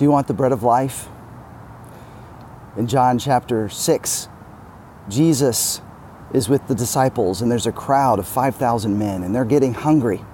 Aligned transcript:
Do 0.00 0.04
you 0.04 0.10
want 0.10 0.28
the 0.28 0.32
bread 0.32 0.52
of 0.52 0.62
life? 0.62 1.08
In 2.74 2.86
John 2.86 3.18
chapter 3.18 3.68
6, 3.68 4.28
Jesus 5.10 5.82
is 6.32 6.48
with 6.48 6.66
the 6.68 6.74
disciples, 6.74 7.42
and 7.42 7.52
there's 7.52 7.66
a 7.66 7.72
crowd 7.72 8.18
of 8.18 8.26
5,000 8.26 8.98
men, 8.98 9.22
and 9.22 9.34
they're 9.34 9.44
getting 9.44 9.74
hungry. 9.74 10.24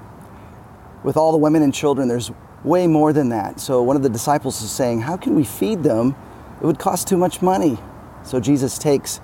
With 1.03 1.17
all 1.17 1.33
the 1.33 1.39
women 1.39 1.65
and 1.65 1.75
children, 1.75 2.07
there's 2.07 2.31
way 2.63 2.87
more 2.87 3.13
than 3.13 3.31
that. 3.31 3.59
So 3.59 3.83
one 3.83 3.97
of 3.97 4.05
the 4.05 4.09
disciples 4.09 4.63
is 4.63 4.71
saying, 4.71 5.01
How 5.01 5.17
can 5.17 5.35
we 5.35 5.43
feed 5.43 5.83
them? 5.83 6.15
It 6.63 6.65
would 6.65 6.79
cost 6.79 7.09
too 7.09 7.17
much 7.17 7.43
money. 7.43 7.77
So 8.23 8.39
Jesus 8.39 8.79
takes 8.79 9.21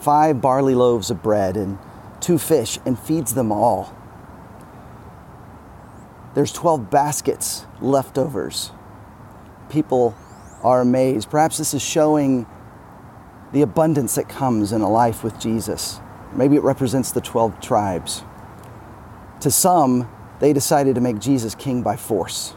five 0.00 0.40
barley 0.40 0.74
loaves 0.74 1.10
of 1.10 1.22
bread 1.22 1.58
and 1.58 1.76
two 2.18 2.38
fish 2.38 2.78
and 2.86 2.98
feeds 2.98 3.34
them 3.34 3.52
all. 3.52 3.94
There's 6.32 6.50
12 6.50 6.88
baskets 6.88 7.66
leftovers. 7.82 8.72
People 9.72 10.14
are 10.62 10.82
amazed. 10.82 11.30
Perhaps 11.30 11.56
this 11.56 11.72
is 11.72 11.80
showing 11.80 12.46
the 13.52 13.62
abundance 13.62 14.16
that 14.16 14.28
comes 14.28 14.70
in 14.70 14.82
a 14.82 14.90
life 14.90 15.24
with 15.24 15.40
Jesus. 15.40 15.98
Maybe 16.34 16.56
it 16.56 16.62
represents 16.62 17.10
the 17.10 17.22
12 17.22 17.58
tribes. 17.60 18.22
To 19.40 19.50
some, 19.50 20.10
they 20.40 20.52
decided 20.52 20.94
to 20.96 21.00
make 21.00 21.18
Jesus 21.18 21.54
king 21.54 21.82
by 21.82 21.96
force. 21.96 22.54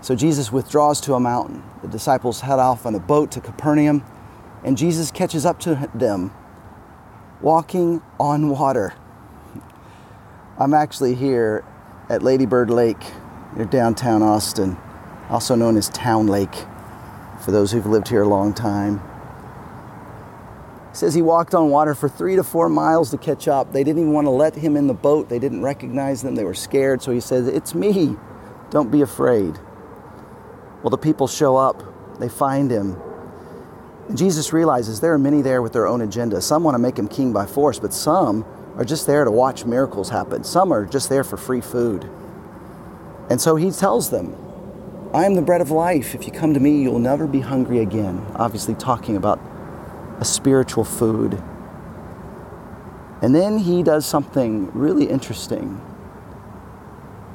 So 0.00 0.16
Jesus 0.16 0.50
withdraws 0.50 1.00
to 1.02 1.14
a 1.14 1.20
mountain. 1.20 1.62
The 1.82 1.88
disciples 1.88 2.40
head 2.40 2.58
off 2.58 2.84
on 2.84 2.96
a 2.96 3.00
boat 3.00 3.30
to 3.32 3.40
Capernaum, 3.40 4.04
and 4.64 4.76
Jesus 4.76 5.12
catches 5.12 5.46
up 5.46 5.60
to 5.60 5.88
them 5.94 6.32
walking 7.40 8.02
on 8.18 8.48
water. 8.48 8.94
I'm 10.58 10.74
actually 10.74 11.14
here 11.14 11.64
at 12.08 12.22
Ladybird 12.22 12.70
Lake 12.70 13.04
near 13.56 13.66
downtown 13.66 14.22
Austin, 14.22 14.76
also 15.32 15.54
known 15.54 15.78
as 15.78 15.88
Town 15.88 16.26
Lake 16.26 16.54
for 17.42 17.50
those 17.50 17.72
who've 17.72 17.86
lived 17.86 18.08
here 18.08 18.20
a 18.20 18.28
long 18.28 18.52
time. 18.52 19.00
He 20.90 20.96
says 20.98 21.14
he 21.14 21.22
walked 21.22 21.54
on 21.54 21.70
water 21.70 21.94
for 21.94 22.06
three 22.06 22.36
to 22.36 22.44
four 22.44 22.68
miles 22.68 23.10
to 23.12 23.18
catch 23.18 23.48
up. 23.48 23.72
They 23.72 23.82
didn't 23.82 24.02
even 24.02 24.12
want 24.12 24.26
to 24.26 24.30
let 24.30 24.54
him 24.54 24.76
in 24.76 24.88
the 24.88 24.94
boat. 24.94 25.30
They 25.30 25.38
didn't 25.38 25.62
recognize 25.62 26.20
them. 26.20 26.34
They 26.34 26.44
were 26.44 26.52
scared. 26.52 27.00
So 27.00 27.12
he 27.12 27.20
says, 27.20 27.48
It's 27.48 27.74
me. 27.74 28.16
Don't 28.68 28.90
be 28.90 29.00
afraid. 29.00 29.58
Well, 30.82 30.90
the 30.90 30.98
people 30.98 31.26
show 31.26 31.56
up. 31.56 31.82
They 32.20 32.28
find 32.28 32.70
him. 32.70 33.00
And 34.08 34.18
Jesus 34.18 34.52
realizes 34.52 35.00
there 35.00 35.14
are 35.14 35.18
many 35.18 35.40
there 35.40 35.62
with 35.62 35.72
their 35.72 35.86
own 35.86 36.02
agenda. 36.02 36.42
Some 36.42 36.62
want 36.62 36.74
to 36.74 36.78
make 36.78 36.98
him 36.98 37.08
king 37.08 37.32
by 37.32 37.46
force, 37.46 37.78
but 37.78 37.94
some 37.94 38.44
are 38.76 38.84
just 38.84 39.06
there 39.06 39.24
to 39.24 39.30
watch 39.30 39.64
miracles 39.64 40.10
happen. 40.10 40.44
Some 40.44 40.72
are 40.72 40.84
just 40.84 41.08
there 41.08 41.24
for 41.24 41.38
free 41.38 41.62
food. 41.62 42.10
And 43.30 43.40
so 43.40 43.56
he 43.56 43.70
tells 43.70 44.10
them, 44.10 44.36
I 45.14 45.26
am 45.26 45.34
the 45.34 45.42
bread 45.42 45.60
of 45.60 45.70
life. 45.70 46.14
If 46.14 46.26
you 46.26 46.32
come 46.32 46.54
to 46.54 46.60
me, 46.60 46.82
you'll 46.82 46.98
never 46.98 47.26
be 47.26 47.40
hungry 47.40 47.80
again. 47.80 48.24
Obviously, 48.36 48.74
talking 48.74 49.14
about 49.14 49.38
a 50.18 50.24
spiritual 50.24 50.84
food. 50.84 51.42
And 53.20 53.34
then 53.34 53.58
he 53.58 53.82
does 53.82 54.06
something 54.06 54.70
really 54.72 55.10
interesting. 55.10 55.78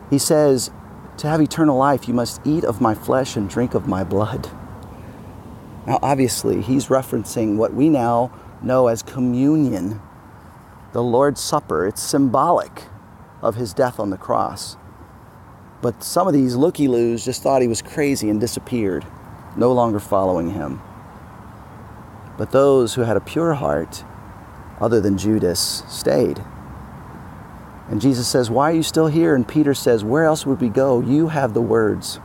He 0.10 0.18
says, 0.18 0.72
To 1.18 1.28
have 1.28 1.40
eternal 1.40 1.78
life, 1.78 2.08
you 2.08 2.16
must 2.16 2.42
eat 2.46 2.64
of 2.64 2.82
my 2.82 2.96
flesh 2.96 3.36
and 3.36 3.48
drink 3.48 3.76
of 3.76 3.88
my 3.88 4.04
blood. 4.04 4.50
Now, 5.86 6.00
obviously, 6.02 6.64
he's 6.64 6.88
referencing 6.88 7.58
what 7.58 7.76
we 7.76 7.90
now 7.90 8.32
know 8.64 8.88
as 8.88 9.04
communion, 9.04 10.02
the 10.94 11.04
Lord's 11.04 11.42
Supper. 11.42 11.86
It's 11.86 12.02
symbolic 12.02 12.86
of 13.44 13.54
his 13.54 13.72
death 13.72 14.00
on 14.00 14.10
the 14.10 14.18
cross. 14.18 14.78
But 15.82 16.04
some 16.04 16.28
of 16.28 16.34
these 16.34 16.56
looky 16.56 16.88
loos 16.88 17.24
just 17.24 17.44
thought 17.44 17.62
he 17.62 17.68
was 17.68 17.82
crazy 17.82 18.30
and 18.30 18.40
disappeared, 18.40 19.06
no 19.56 19.72
longer 19.72 20.00
following 20.00 20.52
him. 20.52 20.82
But 22.38 22.52
those 22.52 22.94
who 22.94 23.02
had 23.02 23.18
a 23.18 23.22
pure 23.22 23.54
heart, 23.54 24.04
other 24.80 25.02
than 25.02 25.18
Judas, 25.18 25.84
stayed. 25.88 26.44
And 27.90 28.02
Jesus 28.02 28.28
says, 28.28 28.50
Why 28.50 28.72
are 28.72 28.76
you 28.76 28.84
still 28.84 29.08
here? 29.08 29.34
And 29.34 29.48
Peter 29.48 29.74
says, 29.74 30.04
Where 30.04 30.26
else 30.26 30.46
would 30.46 30.62
we 30.62 30.70
go? 30.70 31.02
You 31.02 31.30
have 31.30 31.54
the 31.54 31.62
words 31.62 32.20